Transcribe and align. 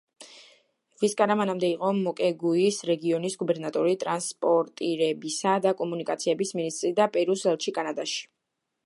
ვისკარა 1.01 1.33
მანამდე 1.41 1.67
იყო 1.73 1.91
მოკეგუის 1.97 2.79
რეგიონის 2.91 3.35
გუბერნატორი, 3.43 3.93
ტრანსპორტირებისა 4.05 5.55
და 5.67 5.75
კომუნიკაციების 5.83 6.57
მინისტრი 6.61 6.95
და 7.03 7.09
პერუს 7.19 7.45
ელჩი 7.53 7.77
კანადაში. 7.79 8.27